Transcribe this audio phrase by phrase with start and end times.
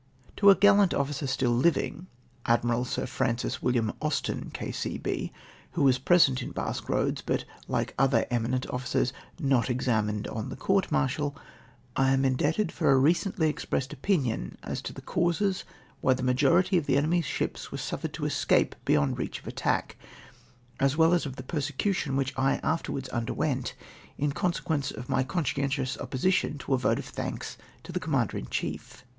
[0.37, 2.07] To a gallant officer still living,
[2.47, 5.31] Admiral Sir Francis William Austen, K.C.B.,
[5.73, 10.55] who was present in Basque Koads, but, like other eminent officers, not examined on the
[10.55, 11.37] court martial,
[11.95, 15.65] I am indebted for a recently expressed opinion as to the causes
[15.99, 19.97] why the majority of the enemy's ships were suffiered to escape beyond reach of attack,
[20.79, 23.75] as well as of the persecution which I afterwards underwent,
[24.17, 28.13] in consequence of my con scientious opposition to a vote of thanks to the Com
[28.13, 29.05] mander in chief.